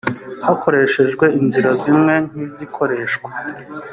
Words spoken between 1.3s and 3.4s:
inzira zimwe nk izikoreshwa